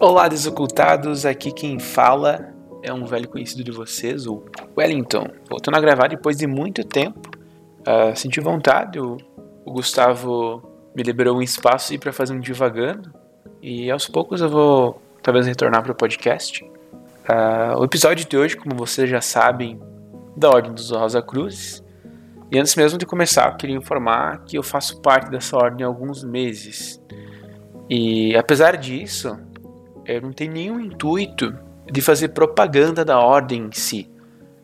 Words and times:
Olá, 0.00 0.28
desocultados! 0.28 1.26
Aqui 1.26 1.52
quem 1.52 1.78
fala 1.78 2.54
é 2.82 2.90
um 2.90 3.04
velho 3.04 3.28
conhecido 3.28 3.62
de 3.62 3.70
vocês, 3.70 4.26
o 4.26 4.42
Wellington. 4.74 5.26
Voltando 5.46 5.76
a 5.76 5.80
gravar 5.80 6.08
depois 6.08 6.38
de 6.38 6.46
muito 6.46 6.82
tempo. 6.82 7.20
Uh, 7.80 8.16
senti 8.16 8.40
vontade, 8.40 8.98
o, 8.98 9.18
o, 9.62 9.70
Gustavo 9.70 10.62
me 10.96 11.02
liberou 11.02 11.36
um 11.36 11.42
espaço 11.42 11.96
para 11.98 12.14
fazer 12.14 12.32
um 12.32 12.40
divagando. 12.40 13.12
E 13.60 13.90
aos 13.90 14.08
poucos 14.08 14.40
eu 14.40 14.48
vou 14.48 15.02
talvez 15.22 15.46
retornar 15.46 15.82
para 15.82 15.92
o 15.92 15.94
podcast. 15.94 16.64
Uh, 16.64 17.78
o 17.78 17.84
episódio 17.84 18.26
de 18.26 18.38
hoje, 18.38 18.56
como 18.56 18.74
vocês 18.74 19.08
já 19.08 19.20
sabem, 19.20 19.78
da 20.34 20.48
Ordem 20.48 20.72
dos 20.72 20.90
Rosa 20.90 21.20
Cruzes. 21.20 21.84
E 22.50 22.58
antes 22.58 22.74
mesmo 22.74 22.98
de 22.98 23.04
começar, 23.04 23.50
eu 23.50 23.56
queria 23.58 23.76
informar 23.76 24.44
que 24.46 24.56
eu 24.56 24.62
faço 24.62 24.98
parte 25.02 25.30
dessa 25.30 25.58
ordem 25.58 25.84
há 25.84 25.88
alguns 25.88 26.24
meses. 26.24 26.98
E 27.90 28.34
apesar 28.34 28.78
disso, 28.78 29.38
eu 30.16 30.22
não 30.22 30.32
tenho 30.32 30.52
nenhum 30.52 30.80
intuito 30.80 31.54
de 31.90 32.00
fazer 32.00 32.28
propaganda 32.28 33.04
da 33.04 33.18
ordem 33.18 33.66
em 33.66 33.72
si. 33.72 34.10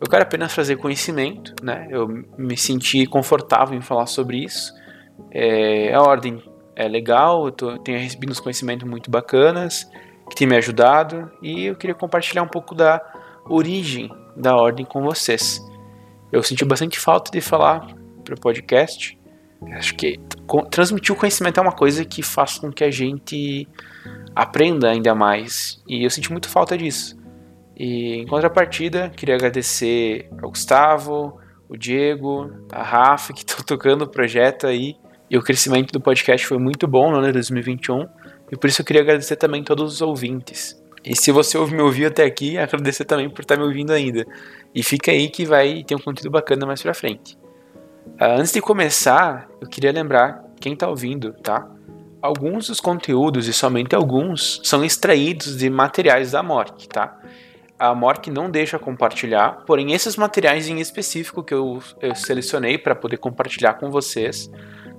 Eu 0.01 0.09
quero 0.09 0.23
apenas 0.23 0.55
trazer 0.55 0.77
conhecimento, 0.77 1.55
né? 1.63 1.89
Eu 1.91 2.07
me 2.37 2.57
senti 2.57 3.07
confortável 3.07 3.77
em 3.77 3.81
falar 3.81 4.07
sobre 4.07 4.45
isso. 4.45 4.73
É, 5.31 5.95
a 5.95 6.03
ordem 6.03 6.43
é 6.75 6.87
legal, 6.87 7.47
eu 7.47 7.53
tô, 7.53 7.79
tenho 7.79 7.99
recebido 7.99 8.31
uns 8.31 8.41
conhecimentos 8.41 8.89
muito 8.89 9.11
bacanas 9.11 9.91
que 10.29 10.37
tem 10.37 10.47
me 10.47 10.57
ajudado 10.57 11.31
e 11.41 11.67
eu 11.67 11.77
queria 11.77 11.95
compartilhar 11.95 12.43
um 12.43 12.49
pouco 12.49 12.75
da 12.75 13.01
origem 13.49 14.11
da 14.37 14.55
ordem 14.55 14.85
com 14.85 15.03
vocês. 15.03 15.61
Eu 16.31 16.43
senti 16.43 16.65
bastante 16.65 16.99
falta 16.99 17.31
de 17.31 17.41
falar 17.41 17.87
para 18.25 18.35
o 18.35 18.41
podcast. 18.41 19.19
Acho 19.73 19.95
que 19.95 20.21
transmitir 20.71 21.15
o 21.15 21.19
conhecimento 21.19 21.59
é 21.59 21.63
uma 21.63 21.73
coisa 21.73 22.05
que 22.05 22.23
faz 22.23 22.59
com 22.59 22.71
que 22.71 22.85
a 22.85 22.91
gente 22.91 23.67
aprenda 24.37 24.91
ainda 24.91 25.15
mais. 25.15 25.83
E 25.89 26.05
eu 26.05 26.11
senti 26.11 26.31
muito 26.31 26.49
falta 26.51 26.77
disso. 26.77 27.17
E 27.75 28.17
em 28.17 28.27
contrapartida, 28.27 29.11
queria 29.17 29.35
agradecer 29.35 30.29
ao 30.43 30.51
Gustavo, 30.51 31.39
o 31.69 31.77
Diego, 31.77 32.51
a 32.71 32.83
Rafa, 32.83 33.33
que 33.33 33.41
estão 33.49 33.65
tocando 33.65 34.03
o 34.03 34.09
projeto 34.09 34.67
aí. 34.67 34.95
E 35.31 35.37
o 35.37 35.43
crescimento 35.43 35.91
do 35.91 36.01
podcast 36.01 36.47
foi 36.47 36.59
muito 36.59 36.87
bom 36.87 37.11
no 37.11 37.17
ano 37.17 37.27
de 37.29 37.33
2021. 37.33 38.07
E 38.53 38.57
por 38.57 38.69
isso 38.69 38.83
eu 38.83 38.85
queria 38.85 39.03
agradecer 39.03 39.37
também 39.37 39.65
todos 39.65 39.95
os 39.95 40.03
ouvintes. 40.03 40.81
E 41.03 41.17
se 41.17 41.33
você 41.33 41.59
me 41.67 41.81
ouvir 41.81 42.07
até 42.07 42.25
aqui, 42.25 42.59
agradecer 42.59 43.05
também 43.05 43.31
por 43.31 43.41
estar 43.41 43.57
me 43.57 43.65
ouvindo 43.65 43.93
ainda. 43.93 44.25
E 44.75 44.83
fica 44.83 45.11
aí 45.11 45.29
que 45.29 45.45
vai 45.45 45.83
ter 45.83 45.95
um 45.95 45.99
conteúdo 45.99 46.31
bacana 46.31 46.67
mais 46.67 46.83
pra 46.83 46.93
frente. 46.93 47.37
Uh, 48.21 48.39
antes 48.39 48.53
de 48.53 48.61
começar, 48.61 49.49
eu 49.61 49.69
queria 49.69 49.91
lembrar 49.91 50.45
quem 50.61 50.75
está 50.75 50.89
ouvindo, 50.89 51.33
tá? 51.33 51.69
Alguns 52.27 52.67
dos 52.67 52.81
conteúdos, 52.81 53.47
e 53.47 53.53
somente 53.53 53.95
alguns, 53.95 54.61
são 54.65 54.85
extraídos 54.85 55.57
de 55.57 55.71
materiais 55.71 56.33
da 56.33 56.43
Mork, 56.43 56.89
tá? 56.89 57.17
A 57.79 57.95
Mork 57.95 58.33
não 58.33 58.51
deixa 58.51 58.81
compartilhar, 58.81 59.63
porém 59.65 59.93
esses 59.93 60.17
materiais 60.17 60.69
em 60.69 60.81
específico 60.81 61.45
que 61.45 61.55
eu, 61.55 61.81
eu 62.01 62.17
selecionei 62.17 62.79
para 62.79 62.97
poder 62.97 63.19
compartilhar 63.19 63.75
com 63.75 63.93
vocês 63.93 64.51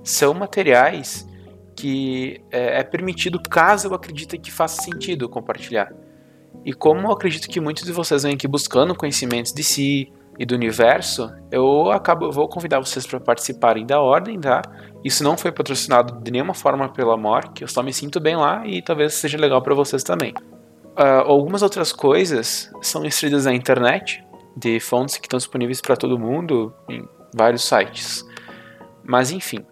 são 0.02 0.32
materiais 0.32 1.28
que 1.76 2.40
é, 2.50 2.80
é, 2.80 2.82
permitido 2.82 3.38
caso 3.42 3.88
eu 3.88 3.94
acredite 3.94 4.38
que 4.38 4.50
faça 4.50 4.80
sentido 4.80 5.28
compartilhar. 5.28 5.92
E 6.64 6.72
como 6.72 7.08
eu 7.08 7.12
acredito 7.12 7.46
que 7.46 7.60
muitos 7.60 7.84
de 7.84 7.92
vocês 7.92 8.22
vêm 8.22 8.36
aqui 8.36 8.48
buscando 8.48 8.94
conhecimentos 8.94 9.52
de 9.52 9.62
si, 9.62 10.10
e 10.38 10.46
do 10.46 10.54
universo, 10.54 11.34
eu 11.50 11.90
acabo, 11.90 12.30
vou 12.30 12.48
convidar 12.48 12.78
vocês 12.78 13.04
para 13.04 13.18
participarem 13.18 13.84
da 13.84 14.00
ordem, 14.00 14.40
tá? 14.40 14.62
Isso 15.04 15.24
não 15.24 15.36
foi 15.36 15.50
patrocinado 15.50 16.22
de 16.22 16.30
nenhuma 16.30 16.54
forma 16.54 16.88
pela 16.88 17.16
Mork, 17.16 17.60
eu 17.60 17.68
só 17.68 17.82
me 17.82 17.92
sinto 17.92 18.20
bem 18.20 18.36
lá 18.36 18.64
e 18.64 18.80
talvez 18.80 19.14
seja 19.14 19.36
legal 19.36 19.60
para 19.60 19.74
vocês 19.74 20.04
também. 20.04 20.32
Uh, 20.96 21.22
algumas 21.26 21.62
outras 21.62 21.92
coisas 21.92 22.70
são 22.80 23.04
extraídas 23.04 23.46
na 23.46 23.52
internet, 23.52 24.24
de 24.56 24.80
fontes 24.80 25.16
que 25.16 25.26
estão 25.26 25.38
disponíveis 25.38 25.80
para 25.80 25.96
todo 25.96 26.18
mundo 26.18 26.74
em 26.88 27.06
vários 27.34 27.64
sites. 27.64 28.24
Mas 29.04 29.30
enfim, 29.30 29.64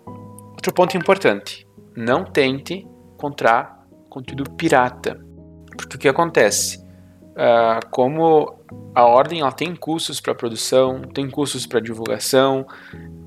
outro 0.53 0.73
ponto 0.73 0.97
importante: 0.97 1.67
não 1.97 2.25
tente 2.25 2.87
encontrar 3.15 3.85
conteúdo 4.09 4.51
pirata, 4.53 5.21
porque 5.77 5.97
o 5.97 5.99
que 5.99 6.09
acontece? 6.09 6.86
Uh, 7.37 7.87
como 7.91 8.59
a 8.95 9.05
ordem 9.05 9.41
ela 9.41 9.53
tem 9.53 9.77
custos 9.77 10.23
para 10.23 10.35
produção, 10.35 11.03
tem 11.03 11.29
custos 11.29 11.67
para 11.67 11.81
divulgação, 11.81 12.67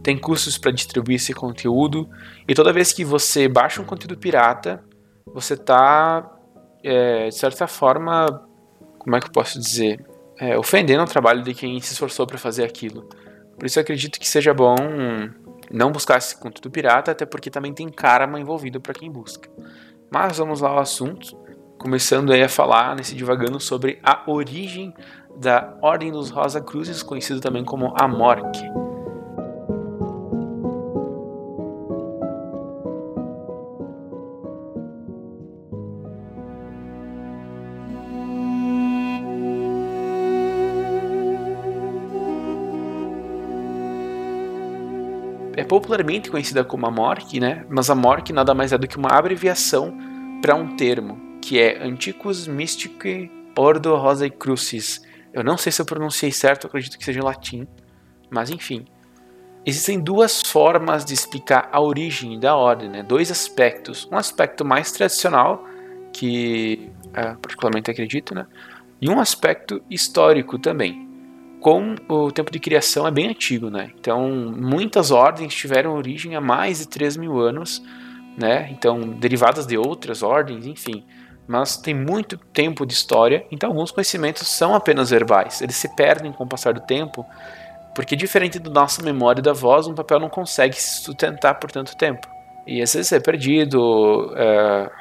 tem 0.01 0.17
custos 0.17 0.57
para 0.57 0.71
distribuir 0.71 1.17
esse 1.17 1.31
conteúdo, 1.31 2.09
e 2.47 2.55
toda 2.55 2.73
vez 2.73 2.91
que 2.91 3.05
você 3.05 3.47
baixa 3.47 3.79
um 3.79 3.85
conteúdo 3.85 4.17
pirata, 4.17 4.83
você 5.31 5.53
está, 5.53 6.27
é, 6.83 7.29
de 7.29 7.35
certa 7.35 7.67
forma, 7.67 8.25
como 8.97 9.15
é 9.15 9.19
que 9.19 9.27
eu 9.27 9.31
posso 9.31 9.59
dizer, 9.59 10.03
é, 10.39 10.57
ofendendo 10.57 11.03
o 11.03 11.07
trabalho 11.07 11.43
de 11.43 11.53
quem 11.53 11.79
se 11.79 11.93
esforçou 11.93 12.25
para 12.25 12.39
fazer 12.39 12.63
aquilo. 12.63 13.07
Por 13.59 13.67
isso 13.67 13.77
eu 13.77 13.81
acredito 13.81 14.19
que 14.19 14.27
seja 14.27 14.55
bom 14.55 14.75
não 15.69 15.91
buscar 15.91 16.17
esse 16.17 16.35
conteúdo 16.35 16.71
pirata, 16.71 17.11
até 17.11 17.27
porque 17.27 17.51
também 17.51 17.73
tem 17.73 17.89
karma 17.89 18.39
envolvido 18.39 18.81
para 18.81 18.93
quem 18.93 19.11
busca. 19.11 19.47
Mas 20.11 20.37
vamos 20.39 20.61
lá 20.61 20.69
ao 20.69 20.79
assunto 20.79 21.37
começando 21.79 22.31
aí 22.31 22.43
a 22.43 22.49
falar 22.49 22.95
nesse 22.95 23.15
divagando 23.15 23.59
sobre 23.59 23.99
a 24.03 24.21
origem 24.27 24.93
da 25.35 25.73
Ordem 25.81 26.11
dos 26.11 26.29
Rosa 26.29 26.59
Cruzes, 26.59 27.01
conhecido 27.01 27.39
também 27.39 27.63
como 27.63 27.93
a 27.97 28.07
Morque. 28.07 28.61
É 45.55 45.63
popularmente 45.63 46.29
conhecida 46.29 46.63
como 46.63 46.85
a 46.85 46.91
Morque, 46.91 47.39
né? 47.39 47.65
Mas 47.69 47.89
a 47.89 47.95
Morque 47.95 48.33
nada 48.33 48.53
mais 48.53 48.73
é 48.73 48.77
do 48.77 48.87
que 48.87 48.97
uma 48.97 49.09
abreviação 49.09 49.97
para 50.41 50.55
um 50.55 50.75
termo, 50.75 51.28
que 51.41 51.59
é 51.59 51.81
Anticus 51.83 52.47
Mysticae 52.47 53.31
Ordo 53.57 53.95
Rosae 53.95 54.29
Crucis. 54.29 55.01
Eu 55.33 55.43
não 55.43 55.57
sei 55.57 55.71
se 55.71 55.81
eu 55.81 55.85
pronunciei 55.85 56.31
certo, 56.31 56.67
acredito 56.67 56.97
que 56.97 57.03
seja 57.03 57.19
em 57.19 57.23
latim, 57.23 57.67
mas 58.29 58.49
enfim. 58.49 58.85
Existem 59.65 59.99
duas 59.99 60.41
formas 60.41 61.03
de 61.03 61.13
explicar 61.13 61.69
a 61.71 61.81
origem 61.81 62.39
da 62.39 62.55
ordem, 62.55 62.89
né? 62.89 63.03
dois 63.03 63.29
aspectos. 63.29 64.07
Um 64.11 64.15
aspecto 64.15 64.63
mais 64.63 64.91
tradicional, 64.91 65.65
que 66.13 66.89
é, 67.13 67.35
particularmente 67.35 67.91
acredito, 67.91 68.33
né? 68.33 68.47
e 69.01 69.09
um 69.09 69.19
aspecto 69.19 69.81
histórico 69.89 70.57
também. 70.57 71.07
Com 71.59 71.95
o 72.07 72.31
tempo 72.31 72.49
de 72.51 72.59
criação 72.59 73.05
é 73.05 73.11
bem 73.11 73.27
antigo, 73.27 73.69
né? 73.69 73.91
então 73.99 74.29
muitas 74.29 75.11
ordens 75.11 75.53
tiveram 75.53 75.93
origem 75.93 76.33
há 76.33 76.41
mais 76.41 76.79
de 76.79 76.87
3 76.87 77.17
mil 77.17 77.37
anos, 77.37 77.83
né? 78.37 78.69
então 78.71 79.01
derivadas 79.01 79.67
de 79.67 79.77
outras 79.77 80.23
ordens, 80.23 80.65
enfim 80.65 81.03
mas 81.49 81.77
tem 81.77 81.95
muito 81.95 82.37
tempo 82.37 82.85
de 82.85 82.93
história, 82.93 83.43
então 83.51 83.71
alguns 83.71 83.89
conhecimentos 83.89 84.47
são 84.47 84.75
apenas 84.75 85.09
verbais, 85.09 85.63
eles 85.63 85.77
se 85.77 85.89
perdem 85.95 86.31
com 86.31 86.43
o 86.43 86.47
passar 86.47 86.75
do 86.75 86.81
tempo, 86.81 87.25
porque 87.95 88.15
diferente 88.15 88.59
da 88.59 88.69
nossa 88.69 89.01
memória 89.01 89.41
da 89.41 89.51
voz, 89.51 89.87
um 89.87 89.95
papel 89.95 90.19
não 90.19 90.29
consegue 90.29 90.79
se 90.79 91.01
sustentar 91.01 91.55
por 91.55 91.71
tanto 91.71 91.97
tempo. 91.97 92.27
E 92.67 92.83
às 92.83 92.93
vezes 92.93 93.11
é 93.11 93.19
perdido, 93.19 94.31
é, 94.37 94.91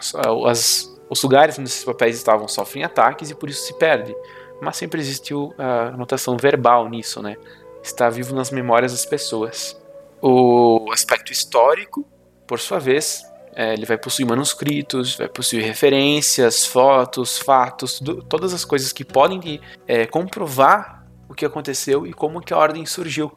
as, 0.46 0.90
os 1.10 1.22
lugares 1.22 1.58
onde 1.58 1.68
esses 1.68 1.84
papéis 1.84 2.16
estavam 2.16 2.48
sofrem 2.48 2.82
ataques 2.82 3.28
e 3.28 3.34
por 3.34 3.50
isso 3.50 3.66
se 3.66 3.78
perde. 3.78 4.16
Mas 4.62 4.78
sempre 4.78 5.00
existiu 5.00 5.52
a 5.58 5.90
notação 5.90 6.34
verbal 6.38 6.88
nisso, 6.88 7.22
né? 7.22 7.36
Está 7.82 8.08
vivo 8.08 8.34
nas 8.34 8.50
memórias 8.50 8.92
das 8.92 9.04
pessoas. 9.04 9.78
O 10.22 10.90
aspecto 10.94 11.30
histórico, 11.30 12.06
por 12.46 12.58
sua 12.58 12.80
vez, 12.80 13.27
é, 13.54 13.72
ele 13.72 13.86
vai 13.86 13.98
possuir 13.98 14.26
manuscritos, 14.26 15.16
vai 15.16 15.28
possuir 15.28 15.62
referências, 15.62 16.66
fotos, 16.66 17.38
fatos, 17.38 18.00
todas 18.28 18.52
as 18.54 18.64
coisas 18.64 18.92
que 18.92 19.04
podem 19.04 19.60
é, 19.86 20.06
comprovar 20.06 21.06
o 21.28 21.34
que 21.34 21.44
aconteceu 21.44 22.06
e 22.06 22.12
como 22.12 22.40
que 22.40 22.52
a 22.52 22.56
ordem 22.56 22.84
surgiu. 22.86 23.32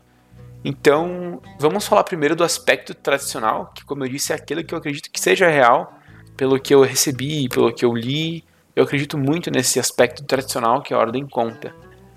Então, 0.64 1.42
vamos 1.60 1.88
falar 1.88 2.04
primeiro 2.04 2.36
do 2.36 2.44
aspecto 2.44 2.94
tradicional, 2.94 3.72
que 3.74 3.84
como 3.84 4.06
eu 4.06 4.10
disse 4.10 4.32
é 4.32 4.36
aquilo 4.36 4.64
que 4.64 4.74
eu 4.74 4.78
acredito 4.78 5.10
que 5.12 5.20
seja 5.20 5.48
real, 5.48 5.94
pelo 6.38 6.60
que 6.60 6.74
eu 6.74 6.84
recebi, 6.84 7.50
pelo 7.50 7.74
que 7.74 7.84
eu 7.84 7.94
li, 7.94 8.44
eu 8.76 8.84
acredito 8.84 9.18
muito 9.18 9.52
nesse 9.52 9.80
aspecto 9.80 10.24
tradicional 10.24 10.82
que 10.82 10.94
a 10.94 10.98
ordem 10.98 11.28
conta. 11.28 11.74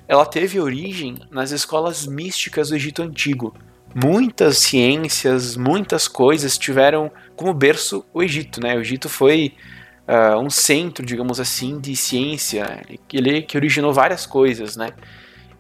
Ela 0.07 0.27
teve 0.27 0.61
origem 0.61 1.17
nas 1.31 1.51
escolas 1.51 2.07
místicas 2.07 2.69
do 2.69 2.77
Egito 2.77 3.03
Antigo, 3.03 3.55
muitas 3.95 4.59
ciências, 4.59 5.57
muitas 5.57 6.09
coisas 6.09 6.59
tiveram 6.59 7.11
como 7.37 7.55
berço 7.55 8.05
o 8.13 8.23
Egito, 8.23 8.61
né? 8.61 8.77
O 8.77 8.81
Egito 8.81 9.09
foi 9.09 9.55
uh, 10.09 10.39
um 10.39 10.51
centro, 10.51 11.07
digamos 11.07 11.39
assim, 11.39 11.79
de 11.79 11.95
ciência, 11.95 12.83
ele 13.13 13.43
que 13.43 13.57
originou 13.57 13.93
várias 13.93 14.27
coisas, 14.27 14.77
né? 14.77 14.91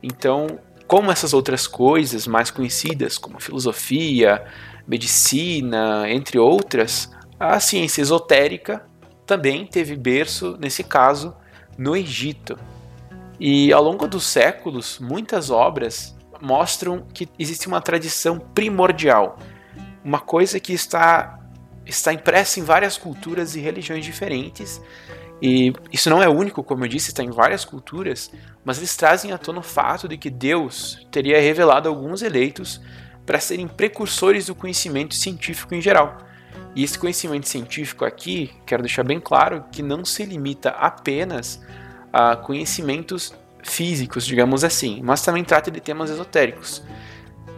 Então, 0.02 0.58
como 0.86 1.10
essas 1.10 1.32
outras 1.32 1.66
coisas 1.66 2.26
mais 2.26 2.50
conhecidas, 2.50 3.16
como 3.16 3.40
filosofia, 3.40 4.44
medicina, 4.86 6.10
entre 6.10 6.38
outras, 6.38 7.10
a 7.38 7.58
ciência 7.60 8.02
esotérica 8.02 8.84
também 9.24 9.66
teve 9.66 9.96
berço, 9.96 10.56
nesse 10.60 10.84
caso, 10.84 11.34
no 11.78 11.96
Egito. 11.96 12.58
E 13.40 13.72
ao 13.72 13.82
longo 13.82 14.06
dos 14.06 14.24
séculos, 14.24 14.98
muitas 15.00 15.50
obras 15.50 16.13
mostram 16.44 17.06
que 17.12 17.28
existe 17.38 17.66
uma 17.66 17.80
tradição 17.80 18.38
primordial, 18.38 19.38
uma 20.04 20.20
coisa 20.20 20.60
que 20.60 20.72
está, 20.72 21.40
está 21.86 22.12
impressa 22.12 22.60
em 22.60 22.62
várias 22.62 22.98
culturas 22.98 23.56
e 23.56 23.60
religiões 23.60 24.04
diferentes. 24.04 24.80
E 25.40 25.72
isso 25.92 26.08
não 26.10 26.22
é 26.22 26.28
único, 26.28 26.62
como 26.62 26.84
eu 26.84 26.88
disse, 26.88 27.10
está 27.10 27.22
em 27.22 27.30
várias 27.30 27.64
culturas, 27.64 28.30
mas 28.64 28.78
eles 28.78 28.94
trazem 28.96 29.32
à 29.32 29.38
tona 29.38 29.60
o 29.60 29.62
fato 29.62 30.06
de 30.06 30.16
que 30.16 30.30
Deus 30.30 31.06
teria 31.10 31.40
revelado 31.40 31.88
alguns 31.88 32.22
eleitos 32.22 32.80
para 33.26 33.40
serem 33.40 33.66
precursores 33.66 34.46
do 34.46 34.54
conhecimento 34.54 35.14
científico 35.14 35.74
em 35.74 35.80
geral. 35.80 36.18
E 36.76 36.84
esse 36.84 36.98
conhecimento 36.98 37.48
científico 37.48 38.04
aqui, 38.04 38.52
quero 38.66 38.82
deixar 38.82 39.02
bem 39.02 39.20
claro 39.20 39.64
que 39.72 39.82
não 39.82 40.04
se 40.04 40.24
limita 40.24 40.70
apenas 40.70 41.60
a 42.12 42.36
conhecimentos 42.36 43.34
físicos, 43.64 44.24
digamos 44.24 44.62
assim, 44.62 45.00
mas 45.02 45.22
também 45.22 45.42
trata 45.42 45.70
de 45.70 45.80
temas 45.80 46.10
esotéricos. 46.10 46.82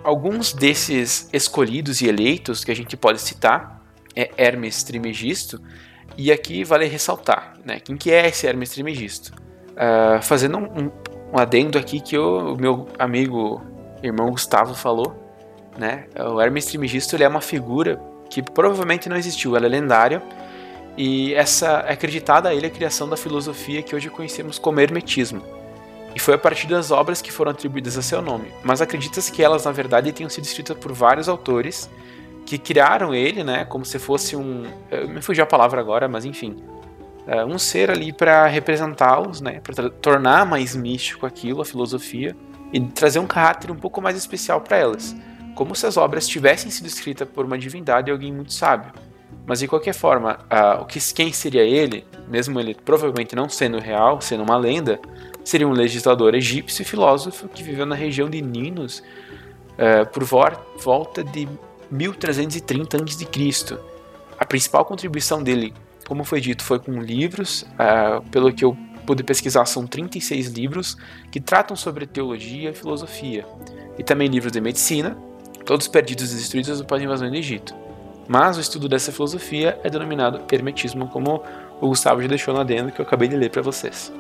Alguns 0.02 0.52
desses 0.52 1.28
escolhidos 1.32 2.00
e 2.00 2.08
eleitos 2.08 2.64
que 2.64 2.70
a 2.70 2.76
gente 2.76 2.96
pode 2.96 3.20
citar 3.20 3.82
é 4.14 4.30
Hermes 4.38 4.82
Trimegisto, 4.82 5.60
e 6.16 6.32
aqui 6.32 6.64
vale 6.64 6.86
ressaltar, 6.86 7.54
né, 7.64 7.78
quem 7.78 7.96
que 7.96 8.10
é 8.10 8.28
esse 8.28 8.46
Hermes 8.46 8.70
Trimegisto? 8.70 9.32
Uh, 9.72 10.22
fazendo 10.22 10.56
um, 10.56 10.84
um, 10.84 11.38
adendo 11.38 11.76
aqui 11.76 12.00
que 12.00 12.16
o, 12.16 12.56
meu 12.56 12.88
amigo 12.98 13.62
irmão 14.02 14.30
Gustavo 14.30 14.74
falou, 14.74 15.14
né, 15.76 16.06
o 16.18 16.40
Hermes 16.40 16.64
Trimegisto 16.64 17.14
ele 17.14 17.24
é 17.24 17.28
uma 17.28 17.42
figura 17.42 18.00
que 18.30 18.42
provavelmente 18.42 19.08
não 19.08 19.16
existiu, 19.16 19.56
ela 19.56 19.66
é 19.66 19.68
lendária 19.68 20.22
e 20.96 21.34
essa 21.34 21.84
é 21.86 21.92
acreditada 21.92 22.48
a 22.48 22.54
ele 22.54 22.66
a 22.66 22.70
criação 22.70 23.08
da 23.08 23.16
filosofia 23.16 23.82
que 23.82 23.94
hoje 23.94 24.08
conhecemos 24.08 24.58
como 24.58 24.80
hermetismo. 24.80 25.55
E 26.16 26.18
foi 26.18 26.32
a 26.32 26.38
partir 26.38 26.66
das 26.66 26.90
obras 26.90 27.20
que 27.20 27.30
foram 27.30 27.50
atribuídas 27.50 27.98
a 27.98 28.00
seu 28.02 28.22
nome, 28.22 28.50
mas 28.64 28.80
acredita-se 28.80 29.30
que 29.30 29.42
elas 29.42 29.66
na 29.66 29.70
verdade 29.70 30.10
tenham 30.12 30.30
sido 30.30 30.44
escritas 30.44 30.74
por 30.74 30.90
vários 30.90 31.28
autores 31.28 31.90
que 32.46 32.56
criaram 32.56 33.14
ele, 33.14 33.44
né, 33.44 33.66
como 33.66 33.84
se 33.84 33.98
fosse 33.98 34.34
um, 34.34 34.64
eu 34.90 35.08
me 35.08 35.20
fugiu 35.20 35.44
a 35.44 35.46
palavra 35.46 35.78
agora, 35.78 36.08
mas 36.08 36.24
enfim, 36.24 36.56
é, 37.26 37.44
um 37.44 37.58
ser 37.58 37.90
ali 37.90 38.14
para 38.14 38.46
representá-los, 38.46 39.42
né, 39.42 39.60
para 39.60 39.90
tornar 39.90 40.46
mais 40.46 40.74
místico 40.74 41.26
aquilo, 41.26 41.60
a 41.60 41.64
filosofia, 41.64 42.34
e 42.72 42.80
trazer 42.80 43.18
um 43.18 43.26
caráter 43.26 43.70
um 43.70 43.76
pouco 43.76 44.00
mais 44.00 44.16
especial 44.16 44.60
para 44.62 44.78
elas 44.78 45.14
como 45.56 45.74
se 45.74 45.86
as 45.86 45.96
obras 45.96 46.28
tivessem 46.28 46.70
sido 46.70 46.86
escritas 46.86 47.26
por 47.26 47.46
uma 47.46 47.58
divindade 47.58 48.10
e 48.10 48.12
alguém 48.12 48.30
muito 48.30 48.52
sábio. 48.52 48.92
Mas 49.46 49.60
de 49.60 49.66
qualquer 49.66 49.94
forma, 49.94 50.38
uh, 50.44 50.82
o 50.82 50.84
que, 50.84 51.00
quem 51.14 51.32
seria 51.32 51.62
ele, 51.62 52.06
mesmo 52.28 52.60
ele 52.60 52.74
provavelmente 52.74 53.34
não 53.34 53.48
sendo 53.48 53.78
real, 53.78 54.20
sendo 54.20 54.42
uma 54.42 54.56
lenda, 54.56 55.00
seria 55.46 55.68
um 55.68 55.72
legislador 55.72 56.34
egípcio 56.34 56.82
e 56.82 56.84
filósofo 56.84 57.48
que 57.48 57.62
viveu 57.62 57.86
na 57.86 57.94
região 57.94 58.28
de 58.28 58.42
Ninos 58.42 58.98
uh, 59.78 60.04
por 60.12 60.24
volta 60.76 61.22
de 61.22 61.48
1330 61.88 62.96
a.C. 62.96 63.78
A 64.36 64.44
principal 64.44 64.84
contribuição 64.84 65.40
dele, 65.40 65.72
como 66.08 66.24
foi 66.24 66.40
dito, 66.40 66.64
foi 66.64 66.80
com 66.80 67.00
livros, 67.00 67.62
uh, 67.62 68.28
pelo 68.28 68.52
que 68.52 68.64
eu 68.64 68.76
pude 69.06 69.22
pesquisar, 69.22 69.64
são 69.66 69.86
36 69.86 70.48
livros 70.48 70.96
que 71.30 71.38
tratam 71.38 71.76
sobre 71.76 72.08
teologia 72.08 72.70
e 72.70 72.74
filosofia, 72.74 73.46
e 73.96 74.02
também 74.02 74.26
livros 74.26 74.50
de 74.50 74.60
medicina, 74.60 75.16
todos 75.64 75.86
perdidos 75.86 76.32
e 76.32 76.36
destruídos 76.36 76.80
após 76.80 77.00
a 77.00 77.04
invasão 77.04 77.30
do 77.30 77.36
Egito. 77.36 77.72
Mas 78.26 78.56
o 78.56 78.60
estudo 78.60 78.88
dessa 78.88 79.12
filosofia 79.12 79.78
é 79.84 79.88
denominado 79.88 80.40
hermetismo, 80.50 81.06
como 81.06 81.40
o 81.80 81.86
Gustavo 81.86 82.20
já 82.20 82.26
deixou 82.26 82.52
no 82.52 82.58
adendo 82.58 82.90
que 82.90 83.00
eu 83.00 83.06
acabei 83.06 83.28
de 83.28 83.36
ler 83.36 83.50
para 83.50 83.62
vocês. 83.62 84.12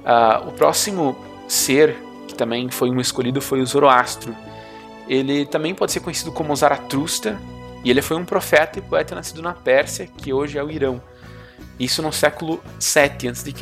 Uh, 0.00 0.48
o 0.48 0.52
próximo 0.52 1.16
ser 1.48 1.96
que 2.26 2.34
também 2.34 2.70
foi 2.70 2.90
um 2.90 3.00
escolhido 3.00 3.40
foi 3.40 3.60
o 3.60 3.66
Zoroastro. 3.66 4.34
Ele 5.08 5.44
também 5.44 5.74
pode 5.74 5.92
ser 5.92 6.00
conhecido 6.00 6.30
como 6.30 6.54
Zaratustra, 6.54 7.40
e 7.84 7.90
ele 7.90 8.02
foi 8.02 8.16
um 8.16 8.24
profeta 8.24 8.78
e 8.78 8.82
poeta 8.82 9.14
nascido 9.14 9.42
na 9.42 9.52
Pérsia, 9.52 10.06
que 10.06 10.32
hoje 10.32 10.58
é 10.58 10.62
o 10.62 10.70
Irão. 10.70 11.02
Isso 11.78 12.02
no 12.02 12.12
século 12.12 12.62
7 12.78 13.28
a.C. 13.28 13.52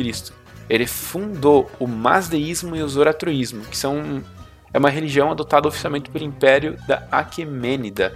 Ele 0.68 0.86
fundou 0.86 1.70
o 1.78 1.86
Mazdeísmo 1.86 2.76
e 2.76 2.82
o 2.82 2.88
Zoroastruísmo, 2.88 3.64
que 3.64 3.76
são 3.76 4.22
é 4.72 4.78
uma 4.78 4.90
religião 4.90 5.30
adotada 5.30 5.66
oficialmente 5.66 6.10
pelo 6.10 6.24
Império 6.24 6.76
da 6.86 7.06
Aquemênida, 7.10 8.14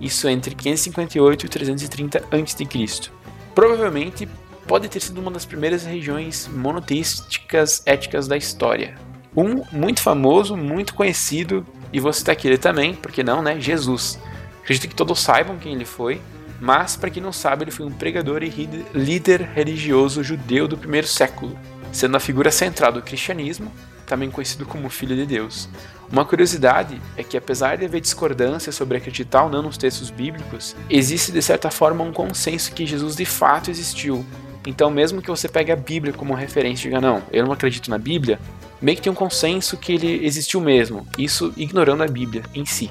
isso 0.00 0.28
entre 0.28 0.54
558 0.54 1.46
e 1.46 1.48
330 1.48 2.18
a.C. 2.18 3.10
Provavelmente 3.54 4.28
pode 4.66 4.88
ter 4.88 5.00
sido 5.00 5.20
uma 5.20 5.30
das 5.30 5.44
primeiras 5.44 5.84
regiões 5.84 6.48
monoteísticas 6.48 7.82
éticas 7.86 8.26
da 8.26 8.36
história. 8.36 8.94
Um 9.36 9.64
muito 9.72 10.00
famoso, 10.00 10.56
muito 10.56 10.94
conhecido, 10.94 11.66
e 11.92 12.00
vou 12.00 12.12
citar 12.12 12.32
aqui 12.32 12.48
ele 12.48 12.58
também, 12.58 12.94
porque 12.94 13.22
não, 13.22 13.42
né? 13.42 13.60
Jesus. 13.60 14.18
Acredito 14.62 14.88
que 14.88 14.94
todos 14.94 15.20
saibam 15.20 15.58
quem 15.58 15.74
ele 15.74 15.84
foi, 15.84 16.20
mas 16.60 16.96
para 16.96 17.10
quem 17.10 17.22
não 17.22 17.32
sabe, 17.32 17.64
ele 17.64 17.70
foi 17.70 17.84
um 17.84 17.92
pregador 17.92 18.42
e 18.42 18.50
líder 18.94 19.42
religioso 19.42 20.24
judeu 20.24 20.66
do 20.66 20.78
primeiro 20.78 21.06
século, 21.06 21.58
sendo 21.92 22.16
a 22.16 22.20
figura 22.20 22.50
central 22.50 22.92
do 22.92 23.02
cristianismo, 23.02 23.70
também 24.06 24.30
conhecido 24.30 24.64
como 24.64 24.88
Filho 24.88 25.16
de 25.16 25.26
Deus. 25.26 25.68
Uma 26.10 26.24
curiosidade 26.24 27.00
é 27.16 27.22
que, 27.22 27.36
apesar 27.36 27.76
de 27.76 27.84
haver 27.84 28.00
discordância 28.00 28.70
sobre 28.70 28.98
acreditar 28.98 29.44
ou 29.44 29.50
não 29.50 29.62
nos 29.62 29.76
textos 29.76 30.10
bíblicos, 30.10 30.76
existe 30.88 31.32
de 31.32 31.42
certa 31.42 31.70
forma 31.70 32.04
um 32.04 32.12
consenso 32.12 32.72
que 32.72 32.86
Jesus 32.86 33.16
de 33.16 33.24
fato 33.24 33.70
existiu. 33.70 34.24
Então, 34.66 34.90
mesmo 34.90 35.20
que 35.20 35.28
você 35.28 35.48
pegue 35.48 35.70
a 35.70 35.76
Bíblia 35.76 36.12
como 36.12 36.34
referência 36.34 36.86
e 36.86 36.90
diga, 36.90 37.00
não, 37.00 37.22
eu 37.30 37.44
não 37.44 37.52
acredito 37.52 37.90
na 37.90 37.98
Bíblia, 37.98 38.40
meio 38.80 38.96
que 38.96 39.02
tem 39.02 39.12
um 39.12 39.16
consenso 39.16 39.76
que 39.76 39.92
ele 39.92 40.24
existiu 40.24 40.60
mesmo, 40.60 41.06
isso 41.18 41.52
ignorando 41.56 42.02
a 42.02 42.08
Bíblia 42.08 42.42
em 42.54 42.64
si. 42.64 42.90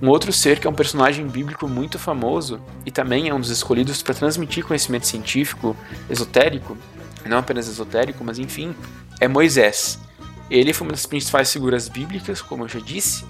Um 0.00 0.08
outro 0.08 0.32
ser 0.32 0.58
que 0.58 0.66
é 0.66 0.70
um 0.70 0.74
personagem 0.74 1.28
bíblico 1.28 1.68
muito 1.68 1.96
famoso 1.96 2.60
e 2.84 2.90
também 2.90 3.28
é 3.28 3.34
um 3.34 3.38
dos 3.38 3.50
escolhidos 3.50 4.02
para 4.02 4.14
transmitir 4.14 4.64
conhecimento 4.64 5.06
científico 5.06 5.76
esotérico, 6.10 6.76
não 7.24 7.38
apenas 7.38 7.68
esotérico, 7.68 8.24
mas 8.24 8.40
enfim, 8.40 8.74
é 9.20 9.28
Moisés. 9.28 10.00
Ele 10.50 10.72
foi 10.72 10.88
uma 10.88 10.92
das 10.92 11.06
principais 11.06 11.52
figuras 11.52 11.88
bíblicas, 11.88 12.42
como 12.42 12.64
eu 12.64 12.68
já 12.68 12.80
disse, 12.80 13.24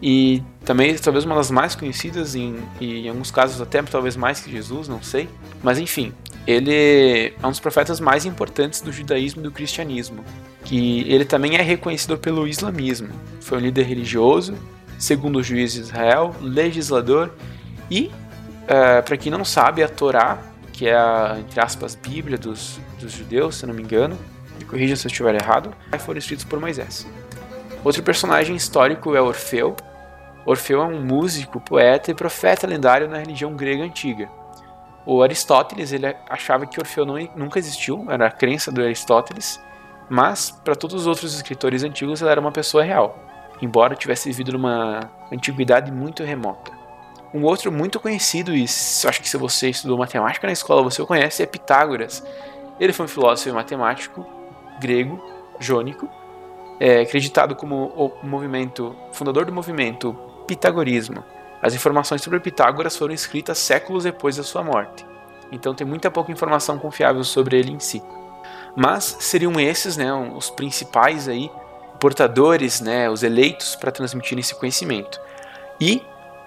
e 0.00 0.42
também 0.64 0.94
talvez 0.96 1.24
uma 1.24 1.34
das 1.34 1.50
mais 1.50 1.74
conhecidas, 1.74 2.34
em, 2.34 2.56
em 2.80 3.08
alguns 3.08 3.30
casos 3.30 3.60
até 3.60 3.82
talvez 3.82 4.16
mais 4.16 4.40
que 4.40 4.50
Jesus, 4.50 4.88
não 4.88 5.02
sei. 5.02 5.28
Mas 5.62 5.78
enfim, 5.78 6.12
ele 6.46 7.32
é 7.42 7.46
um 7.46 7.50
dos 7.50 7.60
profetas 7.60 7.98
mais 7.98 8.24
importantes 8.24 8.80
do 8.80 8.92
judaísmo 8.92 9.40
e 9.40 9.44
do 9.44 9.50
cristianismo, 9.50 10.24
que 10.64 11.00
ele 11.10 11.24
também 11.24 11.56
é 11.56 11.62
reconhecido 11.62 12.16
pelo 12.16 12.46
islamismo. 12.46 13.08
Foi 13.40 13.58
um 13.58 13.60
líder 13.60 13.84
religioso, 13.84 14.54
segundo 14.98 15.36
o 15.36 15.42
juiz 15.42 15.72
de 15.72 15.80
Israel, 15.80 16.34
legislador 16.40 17.32
e, 17.90 18.10
uh, 18.64 19.02
para 19.04 19.16
quem 19.16 19.30
não 19.32 19.44
sabe, 19.44 19.82
a 19.82 19.88
Torá, 19.88 20.38
que 20.72 20.86
é 20.86 20.94
a, 20.94 21.36
entre 21.40 21.60
aspas, 21.60 21.94
Bíblia 21.94 22.36
dos, 22.36 22.78
dos 23.00 23.12
judeus, 23.12 23.56
se 23.56 23.66
não 23.66 23.74
me 23.74 23.82
engano, 23.82 24.16
me 24.58 24.64
corrija 24.64 24.94
se 24.94 25.06
eu 25.06 25.10
estiver 25.10 25.34
errado, 25.34 25.72
foram 26.00 26.18
escritos 26.18 26.44
por 26.44 26.60
Moisés. 26.60 27.06
Outro 27.86 28.02
personagem 28.02 28.56
histórico 28.56 29.14
é 29.14 29.20
Orfeu. 29.20 29.76
Orfeu 30.44 30.82
é 30.82 30.84
um 30.84 31.00
músico, 31.00 31.60
poeta 31.60 32.10
e 32.10 32.14
profeta 32.14 32.66
lendário 32.66 33.08
na 33.08 33.18
religião 33.18 33.54
grega 33.54 33.84
antiga. 33.84 34.28
O 35.06 35.22
Aristóteles 35.22 35.92
ele 35.92 36.12
achava 36.28 36.66
que 36.66 36.80
Orfeu 36.80 37.06
não, 37.06 37.14
nunca 37.36 37.60
existiu, 37.60 38.04
era 38.08 38.26
a 38.26 38.30
crença 38.30 38.72
do 38.72 38.82
Aristóteles, 38.82 39.62
mas 40.10 40.50
para 40.50 40.74
todos 40.74 41.02
os 41.02 41.06
outros 41.06 41.32
escritores 41.32 41.84
antigos 41.84 42.20
ele 42.20 42.28
era 42.28 42.40
uma 42.40 42.50
pessoa 42.50 42.82
real, 42.82 43.20
embora 43.62 43.94
tivesse 43.94 44.28
vivido 44.30 44.54
numa 44.54 45.08
antiguidade 45.32 45.92
muito 45.92 46.24
remota. 46.24 46.72
Um 47.32 47.44
outro 47.44 47.70
muito 47.70 48.00
conhecido, 48.00 48.52
e 48.52 48.64
acho 48.64 49.22
que 49.22 49.28
se 49.28 49.36
você 49.36 49.70
estudou 49.70 49.96
matemática 49.96 50.44
na 50.44 50.52
escola 50.52 50.82
você 50.82 51.00
o 51.00 51.06
conhece, 51.06 51.40
é 51.40 51.46
Pitágoras. 51.46 52.20
Ele 52.80 52.92
foi 52.92 53.06
um 53.06 53.08
filósofo 53.08 53.48
e 53.48 53.52
matemático 53.52 54.26
grego, 54.80 55.24
jônico, 55.60 56.10
é 56.78 57.00
acreditado 57.00 57.54
como 57.54 57.92
o 57.96 58.26
movimento 58.26 58.94
fundador 59.12 59.44
do 59.44 59.52
movimento 59.52 60.16
pitagorismo. 60.46 61.24
As 61.60 61.74
informações 61.74 62.22
sobre 62.22 62.38
Pitágoras 62.38 62.96
foram 62.96 63.14
escritas 63.14 63.58
séculos 63.58 64.04
depois 64.04 64.36
da 64.36 64.42
sua 64.42 64.62
morte, 64.62 65.06
então 65.50 65.74
tem 65.74 65.86
muita 65.86 66.10
pouca 66.10 66.30
informação 66.30 66.78
confiável 66.78 67.24
sobre 67.24 67.58
ele 67.58 67.72
em 67.72 67.80
si. 67.80 68.02
Mas 68.76 69.16
seriam 69.20 69.58
esses, 69.58 69.96
né, 69.96 70.12
os 70.12 70.50
principais 70.50 71.28
aí 71.28 71.50
portadores, 71.98 72.80
né, 72.80 73.08
os 73.08 73.22
eleitos 73.22 73.74
para 73.74 73.90
transmitir 73.90 74.38
esse 74.38 74.54
conhecimento. 74.54 75.18
E 75.80 76.02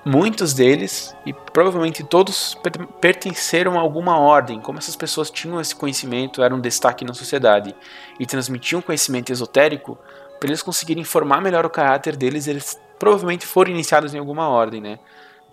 Muitos 0.05 0.53
deles, 0.53 1.15
e 1.25 1.33
provavelmente 1.33 2.03
todos, 2.03 2.57
pertenceram 3.01 3.77
a 3.77 3.81
alguma 3.81 4.17
ordem, 4.17 4.61
como 4.61 4.79
essas 4.79 4.95
pessoas 4.95 5.29
tinham 5.29 5.59
esse 5.59 5.75
conhecimento, 5.75 6.41
eram 6.41 6.57
um 6.57 6.61
destaque 6.61 7.03
na 7.03 7.13
sociedade 7.13 7.75
e 8.19 8.25
transmitiam 8.25 8.81
conhecimento 8.81 9.31
esotérico, 9.31 9.97
para 10.39 10.49
eles 10.49 10.63
conseguirem 10.63 11.03
formar 11.03 11.41
melhor 11.41 11.65
o 11.65 11.69
caráter 11.69 12.15
deles, 12.15 12.47
eles 12.47 12.79
provavelmente 12.97 13.45
foram 13.45 13.71
iniciados 13.71 14.13
em 14.13 14.19
alguma 14.19 14.47
ordem, 14.47 14.79
né? 14.79 14.99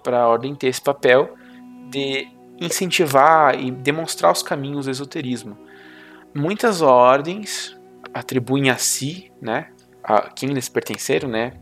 Para 0.02 0.20
a 0.20 0.28
ordem 0.28 0.54
ter 0.54 0.68
esse 0.68 0.80
papel 0.80 1.34
de 1.90 2.28
incentivar 2.60 3.58
e 3.58 3.70
demonstrar 3.70 4.32
os 4.32 4.42
caminhos 4.42 4.86
do 4.86 4.90
esoterismo. 4.90 5.58
Muitas 6.32 6.82
ordens 6.82 7.76
atribuem 8.14 8.70
a 8.70 8.76
si, 8.76 9.32
né, 9.40 9.68
a 10.02 10.30
quem 10.30 10.50
eles 10.50 10.68
pertenceram, 10.68 11.28
né, 11.28 11.54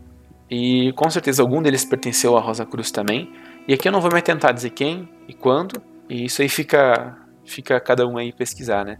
e 0.49 0.91
com 0.93 1.09
certeza 1.09 1.41
algum 1.41 1.61
deles 1.61 1.83
pertenceu 1.83 2.37
à 2.37 2.41
Rosa 2.41 2.65
Cruz 2.65 2.91
também. 2.91 3.31
E 3.67 3.73
aqui 3.73 3.87
eu 3.87 3.91
não 3.91 4.01
vou 4.01 4.11
me 4.13 4.21
tentar 4.21 4.51
dizer 4.51 4.69
quem 4.71 5.09
e 5.27 5.33
quando, 5.33 5.81
e 6.09 6.25
isso 6.25 6.41
aí 6.41 6.49
fica, 6.49 7.17
fica 7.45 7.79
cada 7.79 8.05
um 8.07 8.17
aí 8.17 8.31
pesquisar, 8.31 8.85
né. 8.85 8.97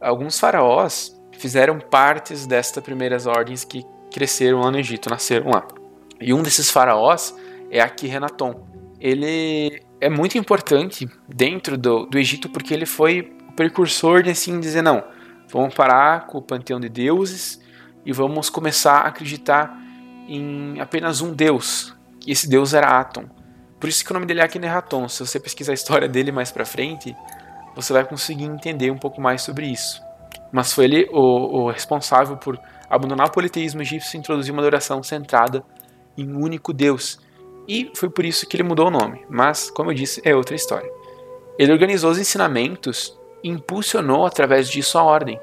Alguns 0.00 0.38
faraós 0.38 1.20
fizeram 1.32 1.78
partes 1.78 2.46
destas 2.46 2.82
primeiras 2.82 3.26
ordens 3.26 3.64
que 3.64 3.84
cresceram 4.12 4.60
lá 4.60 4.70
no 4.70 4.78
Egito, 4.78 5.10
nasceram 5.10 5.50
lá. 5.50 5.66
E 6.20 6.32
um 6.32 6.42
desses 6.42 6.70
faraós 6.70 7.34
é 7.70 7.80
Akhenaton. 7.80 8.66
Ele 9.00 9.82
é 10.00 10.08
muito 10.08 10.38
importante 10.38 11.08
dentro 11.28 11.76
do, 11.76 12.06
do 12.06 12.18
Egito 12.18 12.48
porque 12.48 12.72
ele 12.72 12.86
foi 12.86 13.34
o 13.48 13.52
precursor 13.52 14.22
de 14.22 14.30
assim 14.30 14.60
dizer 14.60 14.82
não, 14.82 15.02
vamos 15.50 15.74
parar 15.74 16.26
com 16.26 16.38
o 16.38 16.42
panteão 16.42 16.78
de 16.78 16.88
deuses 16.88 17.60
e 18.04 18.12
vamos 18.12 18.48
começar 18.48 18.98
a 18.98 19.08
acreditar 19.08 19.83
em 20.28 20.80
apenas 20.80 21.20
um 21.20 21.32
deus. 21.32 21.94
E 22.26 22.32
esse 22.32 22.48
deus 22.48 22.74
era 22.74 22.98
Aton. 22.98 23.24
Por 23.78 23.88
isso 23.88 24.04
que 24.04 24.10
o 24.10 24.14
nome 24.14 24.26
dele 24.26 24.40
é 24.40 24.44
Akhenaton. 24.44 25.08
Se 25.08 25.24
você 25.24 25.38
pesquisar 25.38 25.72
a 25.72 25.74
história 25.74 26.08
dele 26.08 26.32
mais 26.32 26.50
para 26.50 26.64
frente, 26.64 27.14
você 27.74 27.92
vai 27.92 28.04
conseguir 28.04 28.44
entender 28.44 28.90
um 28.90 28.98
pouco 28.98 29.20
mais 29.20 29.42
sobre 29.42 29.66
isso. 29.66 30.00
Mas 30.52 30.72
foi 30.72 30.84
ele 30.84 31.08
o, 31.12 31.64
o 31.64 31.70
responsável 31.70 32.36
por 32.36 32.58
abandonar 32.88 33.26
o 33.26 33.32
politeísmo 33.32 33.82
egípcio 33.82 34.16
e 34.16 34.20
introduzir 34.20 34.52
uma 34.52 34.62
adoração 34.62 35.02
centrada 35.02 35.64
em 36.16 36.28
um 36.32 36.40
único 36.40 36.72
Deus. 36.72 37.18
E 37.66 37.90
foi 37.94 38.08
por 38.08 38.24
isso 38.24 38.46
que 38.46 38.56
ele 38.56 38.62
mudou 38.62 38.88
o 38.88 38.90
nome, 38.90 39.24
mas, 39.28 39.70
como 39.70 39.90
eu 39.90 39.94
disse, 39.94 40.20
é 40.24 40.34
outra 40.34 40.54
história. 40.54 40.90
Ele 41.58 41.72
organizou 41.72 42.10
os 42.10 42.18
ensinamentos 42.18 43.18
e 43.42 43.48
impulsionou 43.48 44.26
através 44.26 44.68
disso 44.68 44.98
a 44.98 45.02
ordem. 45.02 45.40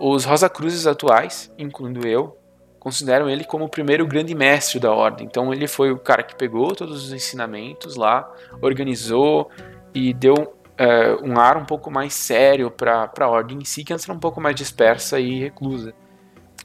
Os 0.00 0.24
Rosacruzes 0.24 0.86
atuais, 0.86 1.52
incluindo 1.58 2.06
eu, 2.06 2.36
consideram 2.82 3.30
ele 3.30 3.44
como 3.44 3.66
o 3.66 3.68
primeiro 3.68 4.04
grande 4.04 4.34
mestre 4.34 4.80
da 4.80 4.90
ordem. 4.90 5.24
Então 5.24 5.54
ele 5.54 5.68
foi 5.68 5.92
o 5.92 5.98
cara 5.98 6.20
que 6.20 6.34
pegou 6.34 6.74
todos 6.74 7.04
os 7.04 7.12
ensinamentos 7.12 7.94
lá, 7.94 8.28
organizou 8.60 9.48
e 9.94 10.12
deu 10.12 10.56
é, 10.76 11.14
um 11.22 11.38
ar 11.38 11.56
um 11.56 11.64
pouco 11.64 11.92
mais 11.92 12.12
sério 12.12 12.72
para 12.72 13.08
a 13.20 13.28
ordem 13.28 13.58
em 13.58 13.64
si, 13.64 13.84
que 13.84 13.92
antes 13.92 14.04
era 14.04 14.12
um 14.12 14.18
pouco 14.18 14.40
mais 14.40 14.56
dispersa 14.56 15.20
e 15.20 15.38
reclusa. 15.38 15.94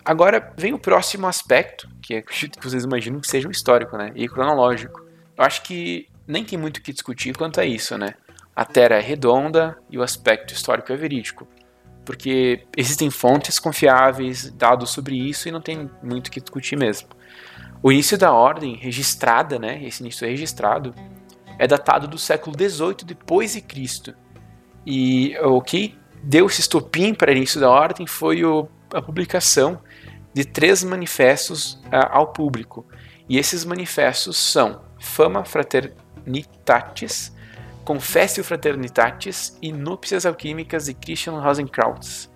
Agora 0.03 0.51
vem 0.57 0.73
o 0.73 0.79
próximo 0.79 1.27
aspecto, 1.27 1.87
que 2.01 2.15
é 2.15 2.21
que 2.25 2.63
vocês 2.63 2.83
imaginam 2.83 3.19
que 3.19 3.27
seja 3.27 3.47
um 3.47 3.51
histórico, 3.51 3.95
né? 3.95 4.11
E 4.15 4.27
cronológico. 4.27 4.99
Eu 5.37 5.43
acho 5.43 5.61
que 5.61 6.07
nem 6.25 6.43
tem 6.43 6.57
muito 6.57 6.77
o 6.77 6.81
que 6.81 6.91
discutir 6.91 7.37
quanto 7.37 7.61
a 7.61 7.65
isso, 7.65 7.95
né? 7.95 8.15
A 8.55 8.65
Terra 8.65 8.95
é 8.95 9.01
redonda 9.01 9.77
e 9.87 9.99
o 9.99 10.01
aspecto 10.01 10.51
histórico 10.51 10.91
é 10.91 10.95
verídico. 10.95 11.47
Porque 12.07 12.63
existem 12.77 13.09
fontes 13.09 13.59
confiáveis, 13.59 14.49
dados 14.49 14.91
sobre 14.91 15.13
isso, 15.17 15.49
e 15.49 15.51
não 15.51 15.59
tem 15.59 15.91
muito 16.01 16.31
que 16.31 16.39
discutir 16.39 16.77
mesmo. 16.77 17.09
O 17.83 17.91
início 17.91 18.17
da 18.17 18.31
ordem 18.31 18.77
registrada, 18.77 19.59
né? 19.59 19.83
Esse 19.83 20.01
início 20.01 20.25
é 20.25 20.29
registrado, 20.29 20.95
é 21.59 21.67
datado 21.67 22.07
do 22.07 22.17
século 22.17 22.55
XVIII 22.57 23.03
depois 23.05 23.51
de 23.51 23.61
Cristo. 23.61 24.15
E 24.85 25.37
o 25.39 25.61
que 25.61 25.99
deu 26.23 26.45
esse 26.45 26.61
estopim 26.61 27.13
para 27.13 27.29
o 27.29 27.35
início 27.35 27.59
da 27.59 27.69
ordem 27.69 28.07
foi 28.07 28.45
o, 28.45 28.69
a 28.93 29.01
publicação 29.01 29.81
de 30.33 30.45
três 30.45 30.85
manifestos 30.85 31.73
uh, 31.87 32.07
ao 32.09 32.27
público. 32.27 32.85
E 33.27 33.37
esses 33.37 33.65
manifestos 33.65 34.37
são 34.37 34.81
Fama 34.97 35.43
Fraternitatis, 35.43 37.35
Confessio 37.87 38.43
Fraternitatis 38.43 39.57
e 39.61 39.71
Núpcias 39.71 40.25
Alquímicas 40.25 40.87
de 40.87 40.93
Christian 40.93 41.39
Rosenkrantz. 41.39 42.29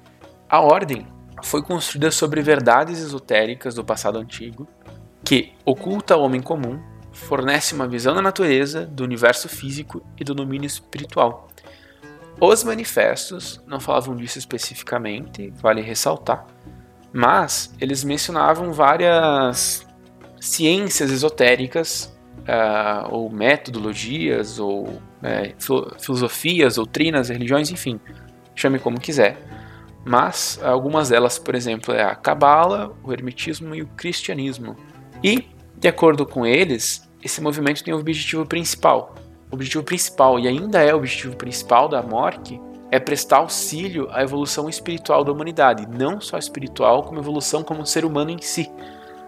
A 0.49 0.61
ordem 0.61 1.05
foi 1.43 1.61
construída 1.61 2.09
sobre 2.09 2.41
verdades 2.41 2.99
esotéricas 2.99 3.75
do 3.75 3.83
passado 3.83 4.17
antigo, 4.17 4.65
que 5.25 5.51
oculta 5.65 6.13
ao 6.13 6.21
homem 6.21 6.41
comum, 6.41 6.81
fornece 7.11 7.75
uma 7.75 7.85
visão 7.85 8.15
da 8.15 8.21
natureza, 8.21 8.85
do 8.85 9.03
universo 9.03 9.49
físico 9.49 10.01
e 10.17 10.23
do 10.23 10.33
domínio 10.33 10.67
espiritual. 10.67 11.49
Os 12.39 12.63
manifestos 12.63 13.61
não 13.67 13.81
falavam 13.81 14.15
disso 14.15 14.39
especificamente, 14.39 15.53
vale 15.57 15.81
ressaltar, 15.81 16.47
mas 17.11 17.75
eles 17.77 18.05
mencionavam 18.05 18.71
várias 18.71 19.85
ciências 20.39 21.11
esotéricas, 21.11 22.10
uh, 22.41 23.13
ou 23.13 23.29
metodologias, 23.29 24.59
ou 24.59 24.85
uh, 24.85 25.99
filosofias, 25.99 26.75
doutrinas, 26.75 27.29
religiões, 27.29 27.71
enfim, 27.71 27.99
chame 28.55 28.79
como 28.79 28.99
quiser. 28.99 29.37
Mas 30.03 30.59
algumas 30.63 31.09
delas, 31.09 31.37
por 31.37 31.53
exemplo, 31.53 31.93
é 31.93 32.03
a 32.03 32.15
Cabala, 32.15 32.95
o 33.03 33.13
Hermetismo 33.13 33.75
e 33.75 33.81
o 33.81 33.87
Cristianismo. 33.87 34.75
E, 35.23 35.47
de 35.77 35.87
acordo 35.87 36.25
com 36.25 36.45
eles, 36.45 37.07
esse 37.23 37.39
movimento 37.39 37.83
tem 37.83 37.93
um 37.93 37.99
objetivo 37.99 38.45
principal. 38.45 39.15
O 39.51 39.55
objetivo 39.55 39.83
principal, 39.83 40.39
e 40.39 40.47
ainda 40.47 40.81
é 40.81 40.93
o 40.93 40.97
objetivo 40.97 41.35
principal 41.35 41.87
da 41.87 42.01
Mork, 42.01 42.59
é 42.89 42.99
prestar 42.99 43.37
auxílio 43.37 44.09
à 44.11 44.21
evolução 44.23 44.67
espiritual 44.67 45.23
da 45.23 45.31
humanidade, 45.31 45.87
não 45.87 46.19
só 46.19 46.37
espiritual, 46.37 47.03
como 47.03 47.19
evolução 47.19 47.63
como 47.63 47.85
ser 47.85 48.03
humano 48.03 48.31
em 48.31 48.41
si, 48.41 48.69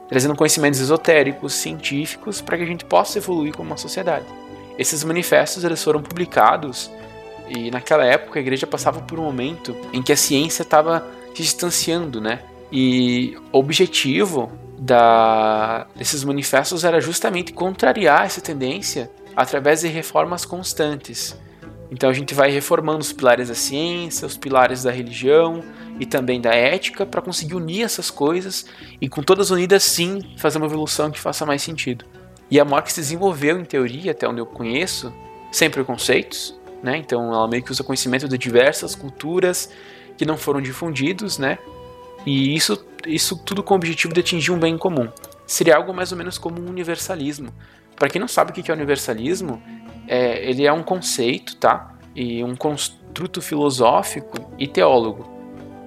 trazendo 0.07 0.35
conhecimentos 0.35 0.79
esotéricos, 0.79 1.53
científicos, 1.53 2.41
para 2.41 2.57
que 2.57 2.63
a 2.63 2.67
gente 2.67 2.85
possa 2.85 3.17
evoluir 3.17 3.53
como 3.55 3.69
uma 3.69 3.77
sociedade. 3.77 4.25
Esses 4.77 5.03
manifestos 5.03 5.63
eles 5.63 5.83
foram 5.83 6.01
publicados 6.01 6.91
e 7.47 7.69
naquela 7.69 8.05
época 8.05 8.39
a 8.39 8.41
igreja 8.41 8.65
passava 8.65 9.01
por 9.01 9.19
um 9.19 9.23
momento 9.23 9.75
em 9.91 10.01
que 10.01 10.11
a 10.11 10.17
ciência 10.17 10.63
estava 10.63 11.05
se 11.35 11.41
distanciando, 11.41 12.21
né? 12.21 12.39
E 12.71 13.37
o 13.51 13.59
objetivo 13.59 14.51
da, 14.77 15.85
desses 15.95 16.23
manifestos 16.23 16.83
era 16.83 16.99
justamente 16.99 17.53
contrariar 17.53 18.25
essa 18.25 18.41
tendência 18.41 19.11
através 19.35 19.81
de 19.81 19.87
reformas 19.87 20.43
constantes. 20.45 21.37
Então 21.91 22.09
a 22.09 22.13
gente 22.13 22.33
vai 22.33 22.49
reformando 22.49 22.99
os 22.99 23.13
pilares 23.13 23.49
da 23.49 23.55
ciência, 23.55 24.25
os 24.25 24.35
pilares 24.35 24.83
da 24.83 24.91
religião 24.91 25.63
e 25.99 26.05
também 26.05 26.41
da 26.41 26.53
ética 26.53 27.05
para 27.05 27.21
conseguir 27.21 27.55
unir 27.55 27.83
essas 27.83 28.09
coisas 28.09 28.65
e 28.99 29.07
com 29.07 29.21
todas 29.21 29.51
unidas 29.51 29.83
sim 29.83 30.19
fazer 30.37 30.57
uma 30.57 30.67
evolução 30.67 31.11
que 31.11 31.19
faça 31.19 31.45
mais 31.45 31.61
sentido. 31.61 32.05
E 32.49 32.59
a 32.59 32.65
Marx 32.65 32.93
se 32.93 33.01
desenvolveu 33.01 33.59
em 33.59 33.65
teoria, 33.65 34.11
até 34.11 34.27
onde 34.27 34.39
eu 34.39 34.45
conheço, 34.45 35.13
sem 35.51 35.69
preconceitos, 35.69 36.59
né? 36.81 36.97
Então 36.97 37.33
ela 37.33 37.47
meio 37.47 37.63
que 37.63 37.71
usa 37.71 37.83
conhecimento 37.83 38.27
de 38.27 38.37
diversas 38.37 38.95
culturas 38.95 39.69
que 40.17 40.25
não 40.25 40.37
foram 40.37 40.61
difundidos, 40.61 41.37
né? 41.37 41.57
E 42.25 42.55
isso, 42.55 42.85
isso 43.07 43.35
tudo 43.37 43.63
com 43.63 43.73
o 43.73 43.77
objetivo 43.77 44.13
de 44.13 44.19
atingir 44.19 44.51
um 44.51 44.59
bem 44.59 44.77
comum. 44.77 45.09
Seria 45.45 45.75
algo 45.75 45.93
mais 45.93 46.11
ou 46.11 46.17
menos 46.17 46.37
como 46.37 46.61
um 46.61 46.69
universalismo. 46.69 47.49
Para 47.95 48.09
quem 48.09 48.19
não 48.19 48.27
sabe 48.27 48.51
o 48.51 48.53
que 48.53 48.69
é 48.69 48.73
universalismo, 48.73 49.61
é, 50.07 50.47
ele 50.49 50.65
é 50.65 50.71
um 50.71 50.83
conceito, 50.83 51.55
tá? 51.57 51.95
E 52.15 52.43
um 52.43 52.55
construto 52.55 53.41
filosófico 53.41 54.53
e 54.57 54.67
teólogo. 54.67 55.32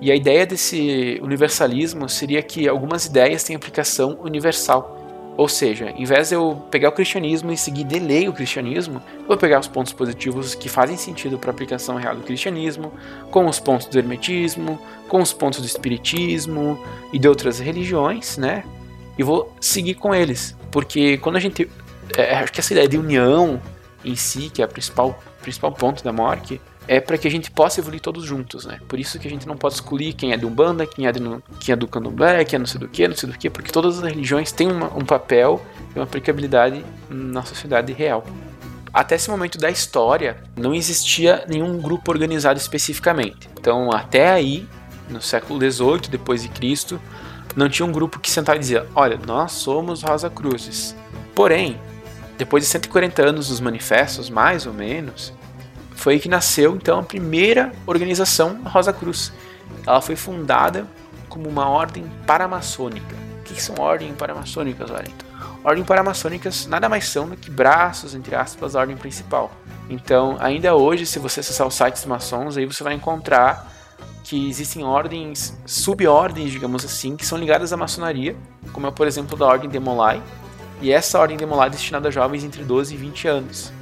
E 0.01 0.13
a 0.13 0.15
ideia 0.15 0.47
desse 0.47 1.19
universalismo 1.23 2.09
seria 2.09 2.43
que 2.43 2.69
algumas 2.69 3.07
ideias 3.07 3.43
têm 3.43 3.57
aplicação 3.57 4.19
universal. 4.21 4.97
Ou 5.37 5.49
seja, 5.49 5.91
em 5.91 6.05
vez 6.05 6.31
de 6.31 6.35
eu 6.35 6.57
pegar 6.71 6.89
o 6.89 6.93
cristianismo 6.93 7.53
e 7.53 7.57
seguir 7.59 7.85
de 7.85 7.99
lei 7.99 8.27
o 8.27 8.33
cristianismo, 8.33 9.03
vou 9.29 9.37
pegar 9.37 9.61
os 9.61 9.69
pontos 9.69 9.93
positivos 9.93 10.55
que 10.55 10.69
fazem 10.69 10.97
sentido 10.97 11.39
para 11.39 11.51
a 11.51 11.53
aplicação 11.53 11.97
real 11.97 12.17
do 12.17 12.23
cristianismo, 12.23 12.91
com 13.31 13.47
os 13.47 13.61
pontos 13.61 13.87
do 13.87 13.99
hermetismo, 13.99 14.79
com 15.09 15.21
os 15.21 15.35
pontos 15.35 15.61
do 15.61 15.67
espiritismo 15.67 16.83
e 17.13 17.19
de 17.19 17.29
outras 17.29 17.59
religiões, 17.59 18.39
né? 18.39 18.65
E 19.19 19.23
vou 19.23 19.55
seguir 19.61 19.95
com 19.95 20.15
eles. 20.15 20.57
Porque 20.71 21.19
quando 21.19 21.37
a 21.37 21.41
gente. 21.41 21.69
É, 22.17 22.37
acho 22.37 22.53
que 22.53 22.61
essa 22.61 22.73
ideia 22.73 22.89
de 22.89 22.97
união 22.97 23.61
em 24.05 24.17
si, 24.17 24.49
que 24.49 24.63
é 24.63 24.65
o 24.65 24.69
principal, 24.69 25.19
principal 25.43 25.73
ponto 25.73 26.03
da 26.03 26.13
Mork, 26.13 26.61
é 26.89 27.01
para 27.01 27.19
que 27.19 27.27
a 27.27 27.31
gente 27.31 27.51
possa 27.51 27.81
evoluir 27.81 28.01
todos 28.01 28.25
juntos, 28.25 28.65
né? 28.65 28.79
Por 28.87 28.99
isso 28.99 29.19
que 29.19 29.27
a 29.27 29.31
gente 29.31 29.47
não 29.47 29.57
pode 29.57 29.75
excluir 29.75 30.13
quem 30.13 30.33
é 30.33 30.37
de 30.37 30.47
Umbanda, 30.47 30.87
quem 30.87 31.07
é, 31.07 31.13
de, 31.13 31.21
quem 31.59 31.73
é 31.73 31.77
do 31.77 31.89
Candomblé, 31.89 32.45
quem 32.45 32.57
é 32.57 32.61
não 32.61 32.67
sei 32.67 32.81
do 32.81 32.89
que, 32.89 33.07
não 33.09 33.17
sei 33.17 33.29
do 33.29 33.37
que, 33.37 33.51
porque 33.51 33.73
todas 33.73 33.99
as 33.99 34.05
religiões 34.05 34.53
têm 34.53 34.71
uma, 34.71 34.87
um 34.97 35.05
papel 35.05 35.61
e 35.95 35.99
uma 35.99 36.05
aplicabilidade 36.05 36.85
na 37.09 37.43
sociedade 37.43 37.93
real. 37.93 38.25
Até 38.93 39.17
esse 39.17 39.29
momento 39.29 39.59
da 39.59 39.69
história, 39.69 40.43
não 40.57 40.75
existia 40.75 41.45
nenhum 41.49 41.79
grupo 41.79 42.11
organizado 42.11 42.59
especificamente. 42.59 43.49
Então, 43.59 43.93
até 43.93 44.31
aí, 44.31 44.67
no 45.11 45.21
século 45.21 45.61
XVIII, 45.61 46.09
depois 46.09 46.43
de 46.43 46.49
Cristo, 46.49 47.01
não 47.55 47.69
tinha 47.69 47.85
um 47.85 47.93
grupo 47.93 48.19
que 48.19 48.31
sentava 48.31 48.57
e 48.57 48.61
dizia: 48.61 48.87
Olha, 48.95 49.19
nós 49.27 49.53
somos 49.53 50.03
Rosa 50.03 50.31
Cruzes. 50.31 50.97
Porém, 51.35 51.79
depois 52.39 52.65
de 52.65 52.71
140 52.71 53.23
anos 53.23 53.49
dos 53.49 53.61
manifestos, 53.61 54.31
mais 54.31 54.67
ou 54.67 54.73
menos, 54.73 55.33
foi 55.97 56.21
que 56.21 56.29
nasceu 56.29 56.77
então 56.77 57.01
a 57.01 57.03
primeira 57.03 57.73
organização 57.87 58.61
Rosa 58.65 58.93
Cruz. 58.93 59.33
Ela 59.85 60.01
foi 60.01 60.15
fundada 60.15 60.87
como 61.29 61.49
uma 61.49 61.69
ordem 61.69 62.05
paramaçônica. 62.27 63.17
O 63.41 63.43
que 63.43 63.61
são 63.61 63.75
ordens 63.79 64.15
paramaçônicas, 64.17 64.91
Wellington? 64.91 65.27
Ordens 65.65 65.87
paramaçônicas 65.87 66.67
nada 66.67 66.89
mais 66.89 67.09
são 67.09 67.29
do 67.29 67.37
que 67.37 67.51
braços, 67.51 68.15
entre 68.15 68.37
aspas, 68.37 68.75
da 68.75 68.81
ordem 68.81 68.97
principal. 68.97 69.51
Então, 69.89 70.37
ainda 70.39 70.77
hoje, 70.77 71.07
se 71.07 71.19
você 71.19 71.41
acessar 71.41 71.67
os 71.67 71.75
sites 71.75 72.05
maçons, 72.05 72.57
aí 72.57 72.67
você 72.67 72.85
vai 72.85 72.95
encontrar 72.95 73.73
que 74.23 74.49
existem 74.49 74.85
ordens, 74.85 75.57
subordens, 75.65 76.51
digamos 76.51 76.85
assim, 76.85 77.17
que 77.17 77.25
são 77.25 77.39
ligadas 77.39 77.73
à 77.73 77.77
maçonaria, 77.77 78.37
como 78.73 78.87
é, 78.87 78.91
por 78.91 79.07
exemplo, 79.07 79.37
da 79.37 79.47
Ordem 79.47 79.71
de 79.71 79.79
Molay. 79.79 80.21
E 80.83 80.93
essa 80.93 81.19
Ordem 81.19 81.37
de 81.37 81.47
Molay 81.47 81.69
é 81.69 81.71
destinada 81.71 82.09
a 82.09 82.11
jovens 82.11 82.45
entre 82.45 82.65
12 82.65 82.95
e 82.95 82.97
20 82.97 83.29
anos. 83.29 83.73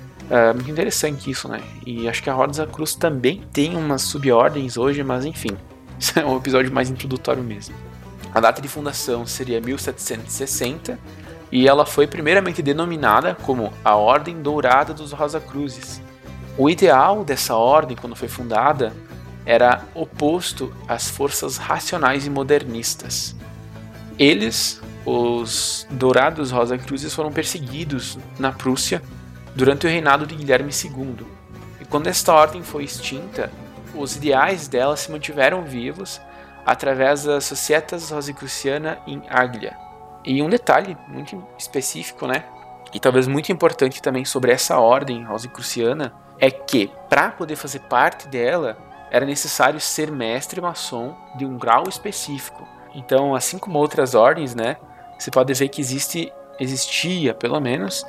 Muito 0.54 0.70
interessante 0.70 1.30
isso, 1.30 1.48
né? 1.48 1.60
E 1.86 2.08
acho 2.08 2.22
que 2.22 2.30
a 2.30 2.36
Ordem 2.36 2.64
da 2.64 2.70
Cruz 2.70 2.94
também 2.94 3.42
tem 3.52 3.76
umas 3.76 4.02
subordens 4.02 4.76
hoje, 4.76 5.02
mas 5.02 5.24
enfim, 5.24 5.56
isso 5.98 6.18
é 6.18 6.24
um 6.24 6.36
episódio 6.36 6.72
mais 6.72 6.90
introdutório 6.90 7.42
mesmo. 7.42 7.74
A 8.34 8.40
data 8.40 8.60
de 8.60 8.66
fundação 8.66 9.26
seria 9.26 9.60
1760 9.60 10.98
e 11.52 11.68
ela 11.68 11.86
foi 11.86 12.06
primeiramente 12.06 12.60
denominada 12.60 13.36
como 13.42 13.72
a 13.84 13.94
Ordem 13.94 14.42
Dourada 14.42 14.92
dos 14.92 15.12
Rosa 15.12 15.38
Cruzes. 15.38 16.02
O 16.58 16.68
ideal 16.68 17.24
dessa 17.24 17.54
ordem, 17.54 17.96
quando 17.96 18.16
foi 18.16 18.26
fundada, 18.26 18.92
era 19.46 19.84
oposto 19.94 20.72
às 20.88 21.08
forças 21.08 21.58
racionais 21.58 22.26
e 22.26 22.30
modernistas. 22.30 23.36
Eles, 24.18 24.80
os 25.04 25.86
Dourados 25.90 26.50
Rosa 26.50 26.78
Cruzes, 26.78 27.14
foram 27.14 27.30
perseguidos 27.30 28.18
na 28.38 28.50
Prússia 28.50 29.02
durante 29.54 29.86
o 29.86 29.90
reinado 29.90 30.26
de 30.26 30.34
Guilherme 30.34 30.72
II. 30.72 31.26
E 31.80 31.84
quando 31.84 32.08
esta 32.08 32.32
ordem 32.32 32.62
foi 32.62 32.84
extinta, 32.84 33.50
os 33.94 34.16
ideais 34.16 34.68
dela 34.68 34.96
se 34.96 35.10
mantiveram 35.10 35.64
vivos 35.64 36.20
através 36.66 37.24
da 37.24 37.40
Societas 37.40 38.10
Rosicruciana 38.10 38.98
em 39.06 39.22
Aglia. 39.28 39.76
E 40.24 40.42
um 40.42 40.48
detalhe 40.48 40.96
muito 41.06 41.46
específico, 41.58 42.26
né? 42.26 42.44
E 42.92 42.98
talvez 42.98 43.26
muito 43.26 43.52
importante 43.52 44.00
também 44.00 44.24
sobre 44.24 44.52
essa 44.52 44.78
ordem 44.78 45.24
rosicruciana 45.24 46.14
é 46.38 46.50
que 46.50 46.90
para 47.08 47.30
poder 47.30 47.56
fazer 47.56 47.80
parte 47.80 48.28
dela 48.28 48.78
era 49.10 49.26
necessário 49.26 49.80
ser 49.80 50.10
mestre 50.10 50.60
maçom 50.60 51.14
de 51.36 51.44
um 51.44 51.58
grau 51.58 51.84
específico. 51.88 52.66
Então, 52.94 53.34
assim 53.34 53.58
como 53.58 53.78
outras 53.78 54.14
ordens, 54.14 54.54
né, 54.54 54.76
você 55.18 55.30
pode 55.30 55.52
ver 55.54 55.68
que 55.68 55.80
existe 55.80 56.32
existia, 56.58 57.34
pelo 57.34 57.60
menos, 57.60 58.06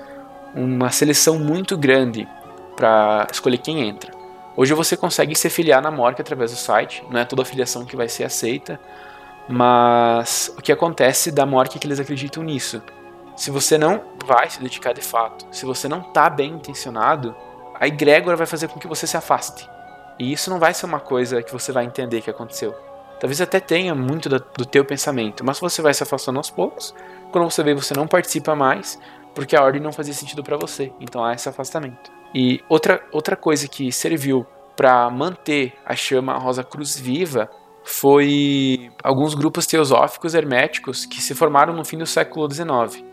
uma 0.55 0.89
seleção 0.89 1.38
muito 1.38 1.77
grande 1.77 2.27
para 2.75 3.27
escolher 3.31 3.57
quem 3.57 3.88
entra. 3.88 4.12
Hoje 4.55 4.74
você 4.74 4.95
consegue 4.95 5.35
se 5.35 5.50
filiar 5.50 5.81
na 5.81 5.91
MORC 5.91 6.21
através 6.21 6.51
do 6.51 6.57
site, 6.57 7.03
não 7.09 7.19
é 7.19 7.25
toda 7.25 7.41
afiliação 7.41 7.85
que 7.85 7.95
vai 7.95 8.07
ser 8.07 8.24
aceita, 8.24 8.79
mas 9.50 10.53
o 10.57 10.62
que 10.62 10.71
acontece 10.71 11.29
da 11.29 11.45
MORC 11.45 11.75
é 11.75 11.79
que 11.79 11.88
eles 11.88 12.00
acreditam 12.00 12.41
nisso. 12.41 12.81
Se 13.35 13.51
você 13.51 13.77
não 13.77 14.01
vai 14.25 14.50
se 14.50 14.62
dedicar 14.62 14.93
de 14.93 15.01
fato, 15.01 15.45
se 15.51 15.65
você 15.65 15.89
não 15.89 16.00
está 16.00 16.29
bem 16.29 16.53
intencionado, 16.53 17.35
a 17.77 17.85
egrégora 17.85 18.38
vai 18.38 18.47
fazer 18.47 18.69
com 18.69 18.79
que 18.79 18.88
você 18.88 19.05
se 19.05 19.17
afaste. 19.17 19.69
E 20.17 20.31
isso 20.31 20.50
não 20.50 20.57
vai 20.57 20.74
ser 20.74 20.85
uma 20.85 21.01
coisa 21.01 21.43
que 21.43 21.51
você 21.51 21.74
vai 21.74 21.83
entender 21.83 22.21
que 22.21 22.29
aconteceu. 22.29 22.74
Talvez 23.19 23.41
até 23.41 23.59
tenha 23.59 23.93
muito 23.93 24.29
do, 24.29 24.39
do 24.57 24.65
teu 24.65 24.85
pensamento, 24.85 25.43
mas 25.43 25.59
você 25.59 25.81
vai 25.81 25.93
se 25.93 26.03
afastando 26.03 26.38
aos 26.39 26.50
poucos. 26.50 26.95
Quando 27.31 27.50
você 27.50 27.62
vê, 27.62 27.74
você 27.74 27.93
não 27.93 28.07
participa 28.07 28.55
mais, 28.55 28.97
porque 29.35 29.55
a 29.55 29.61
ordem 29.61 29.81
não 29.81 29.91
fazia 29.91 30.13
sentido 30.13 30.41
para 30.41 30.57
você. 30.57 30.91
Então 30.99 31.23
há 31.23 31.33
esse 31.33 31.47
afastamento. 31.47 32.11
E 32.33 32.61
outra, 32.67 33.05
outra 33.11 33.35
coisa 33.35 33.67
que 33.67 33.91
serviu 33.91 34.45
para 34.75 35.09
manter 35.09 35.73
a 35.85 35.95
chama 35.95 36.37
Rosa 36.37 36.63
Cruz 36.63 36.97
viva 36.97 37.49
foi 37.83 38.89
alguns 39.03 39.35
grupos 39.35 39.67
teosóficos 39.67 40.33
herméticos 40.33 41.05
que 41.05 41.21
se 41.21 41.35
formaram 41.35 41.73
no 41.75 41.85
fim 41.85 41.97
do 41.97 42.05
século 42.05 42.51
XIX. 42.51 43.03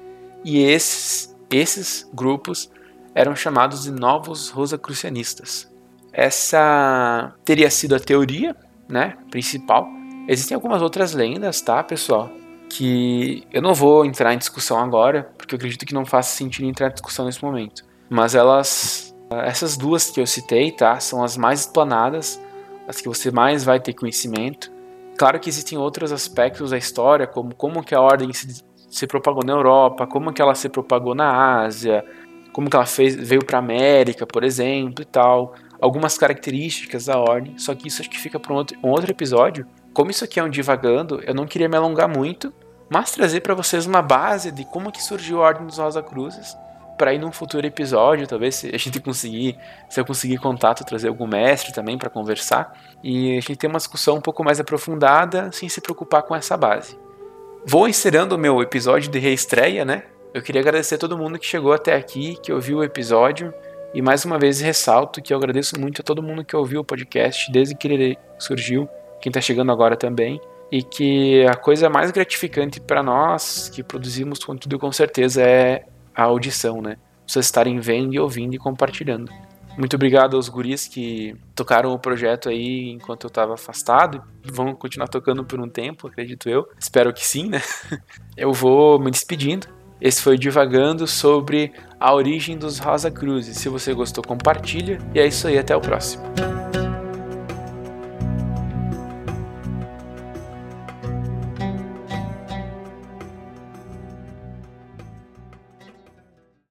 E 0.44 0.62
esses, 0.64 1.36
esses 1.50 2.08
grupos 2.14 2.70
eram 3.14 3.36
chamados 3.36 3.82
de 3.82 3.90
novos 3.90 4.48
rosacrucianistas. 4.48 5.70
Essa 6.12 7.34
teria 7.44 7.70
sido 7.70 7.94
a 7.94 8.00
teoria 8.00 8.56
né, 8.88 9.16
principal. 9.30 9.86
Existem 10.28 10.54
algumas 10.54 10.80
outras 10.82 11.12
lendas, 11.12 11.60
tá, 11.60 11.82
pessoal? 11.82 12.30
Que 12.74 13.46
eu 13.52 13.60
não 13.60 13.74
vou 13.74 14.04
entrar 14.04 14.32
em 14.32 14.38
discussão 14.38 14.78
agora, 14.78 15.30
porque 15.36 15.54
eu 15.54 15.56
acredito 15.56 15.84
que 15.84 15.94
não 15.94 16.06
faça 16.06 16.34
sentido 16.34 16.66
entrar 16.66 16.88
em 16.88 16.92
discussão 16.92 17.26
nesse 17.26 17.44
momento. 17.44 17.84
Mas 18.08 18.34
elas, 18.34 19.14
essas 19.30 19.76
duas 19.76 20.10
que 20.10 20.20
eu 20.20 20.26
citei, 20.26 20.70
tá, 20.70 20.98
são 21.00 21.22
as 21.22 21.36
mais 21.36 21.60
explanadas 21.60 22.40
as 22.86 23.00
que 23.00 23.08
você 23.08 23.30
mais 23.30 23.64
vai 23.64 23.80
ter 23.80 23.92
conhecimento. 23.92 24.70
Claro 25.16 25.38
que 25.38 25.48
existem 25.48 25.78
outros 25.78 26.12
aspectos 26.12 26.70
da 26.70 26.78
história, 26.78 27.26
como 27.26 27.54
como 27.54 27.82
que 27.82 27.94
a 27.94 28.00
ordem 28.00 28.32
se, 28.32 28.62
se 28.88 29.06
propagou 29.06 29.44
na 29.44 29.52
Europa, 29.52 30.06
como 30.06 30.32
que 30.32 30.42
ela 30.42 30.54
se 30.54 30.68
propagou 30.68 31.14
na 31.14 31.62
Ásia, 31.62 32.04
como 32.52 32.68
que 32.68 32.76
ela 32.76 32.86
fez, 32.86 33.14
veio 33.16 33.44
para 33.44 33.58
América, 33.58 34.26
por 34.26 34.44
exemplo, 34.44 35.02
e 35.02 35.04
tal. 35.04 35.54
Algumas 35.80 36.16
características 36.16 37.06
da 37.06 37.18
ordem, 37.18 37.58
só 37.58 37.74
que 37.74 37.88
isso 37.88 38.00
acho 38.00 38.10
que 38.10 38.18
fica 38.18 38.38
para 38.38 38.54
um 38.54 38.64
um 38.82 38.90
outro 38.90 39.10
episódio. 39.10 39.66
Como 39.92 40.10
isso 40.10 40.24
aqui 40.24 40.40
é 40.40 40.42
um 40.42 40.48
divagando, 40.48 41.20
eu 41.24 41.34
não 41.34 41.46
queria 41.46 41.68
me 41.68 41.76
alongar 41.76 42.08
muito, 42.08 42.52
mas 42.88 43.10
trazer 43.12 43.40
para 43.40 43.54
vocês 43.54 43.86
uma 43.86 44.02
base 44.02 44.50
de 44.50 44.64
como 44.64 44.90
que 44.90 45.02
surgiu 45.02 45.42
a 45.42 45.46
Ordem 45.46 45.66
dos 45.66 45.78
Rosa 45.78 46.02
Cruzes 46.02 46.56
para 46.96 47.12
ir 47.12 47.18
num 47.18 47.32
futuro 47.32 47.66
episódio, 47.66 48.26
talvez 48.26 48.54
se 48.54 48.70
a 48.74 48.78
gente 48.78 49.00
conseguir, 49.00 49.58
se 49.90 50.00
eu 50.00 50.04
conseguir 50.04 50.38
contato, 50.38 50.84
trazer 50.84 51.08
algum 51.08 51.26
mestre 51.26 51.72
também 51.72 51.98
para 51.98 52.08
conversar 52.08 52.72
e 53.02 53.32
a 53.32 53.40
gente 53.40 53.56
ter 53.56 53.66
uma 53.66 53.78
discussão 53.78 54.16
um 54.16 54.20
pouco 54.20 54.44
mais 54.44 54.60
aprofundada, 54.60 55.50
sem 55.52 55.68
se 55.68 55.80
preocupar 55.80 56.22
com 56.22 56.34
essa 56.34 56.56
base. 56.56 56.98
Vou 57.66 57.88
encerrando 57.88 58.34
o 58.34 58.38
meu 58.38 58.60
episódio 58.62 59.10
de 59.10 59.18
reestreia, 59.18 59.84
né? 59.84 60.04
Eu 60.34 60.42
queria 60.42 60.60
agradecer 60.60 60.94
a 60.94 60.98
todo 60.98 61.18
mundo 61.18 61.38
que 61.38 61.46
chegou 61.46 61.72
até 61.72 61.94
aqui, 61.94 62.36
que 62.42 62.52
ouviu 62.52 62.78
o 62.78 62.84
episódio. 62.84 63.52
E 63.92 64.00
mais 64.00 64.24
uma 64.24 64.38
vez 64.38 64.60
ressalto 64.60 65.20
que 65.20 65.34
eu 65.34 65.36
agradeço 65.36 65.78
muito 65.78 66.00
a 66.00 66.04
todo 66.04 66.22
mundo 66.22 66.44
que 66.44 66.56
ouviu 66.56 66.80
o 66.80 66.84
podcast 66.84 67.52
desde 67.52 67.74
que 67.74 67.86
ele 67.88 68.18
surgiu, 68.38 68.88
quem 69.22 69.30
está 69.30 69.40
chegando 69.40 69.70
agora 69.72 69.96
também. 69.96 70.40
E 70.70 70.82
que 70.82 71.46
a 71.46 71.54
coisa 71.54 71.88
mais 71.88 72.10
gratificante 72.10 72.80
para 72.80 73.02
nós 73.02 73.68
que 73.68 73.82
produzimos 73.82 74.42
conteúdo 74.42 74.78
com 74.78 74.90
certeza 74.90 75.42
é 75.42 75.84
a 76.14 76.24
audição, 76.24 76.82
né? 76.82 76.96
Vocês 77.26 77.46
estarem 77.46 77.78
vendo 77.78 78.14
e 78.14 78.18
ouvindo 78.18 78.54
e 78.54 78.58
compartilhando. 78.58 79.30
Muito 79.76 79.94
obrigado 79.96 80.36
aos 80.36 80.48
guris 80.48 80.86
que 80.86 81.34
tocaram 81.54 81.92
o 81.92 81.98
projeto 81.98 82.48
aí 82.48 82.90
enquanto 82.90 83.24
eu 83.24 83.28
estava 83.28 83.54
afastado. 83.54 84.22
Vão 84.44 84.74
continuar 84.74 85.08
tocando 85.08 85.44
por 85.44 85.60
um 85.60 85.68
tempo, 85.68 86.08
acredito 86.08 86.48
eu. 86.48 86.68
Espero 86.78 87.12
que 87.12 87.24
sim, 87.24 87.48
né? 87.48 87.62
Eu 88.36 88.52
vou 88.52 88.98
me 88.98 89.10
despedindo. 89.10 89.66
Esse 90.00 90.20
foi 90.20 90.36
Divagando 90.36 91.06
sobre 91.06 91.72
a 92.00 92.12
origem 92.12 92.58
dos 92.58 92.78
Rosa 92.78 93.10
Cruzes. 93.10 93.56
Se 93.56 93.68
você 93.68 93.94
gostou, 93.94 94.24
compartilha. 94.24 94.98
E 95.14 95.20
é 95.20 95.26
isso 95.26 95.46
aí, 95.46 95.56
até 95.56 95.76
o 95.76 95.80
próximo. 95.80 96.24